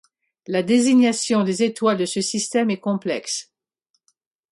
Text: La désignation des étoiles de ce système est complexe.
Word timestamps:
La 0.47 0.63
désignation 0.63 1.43
des 1.43 1.61
étoiles 1.61 1.97
de 1.97 2.07
ce 2.07 2.21
système 2.21 2.71
est 2.71 2.79
complexe. 2.79 3.51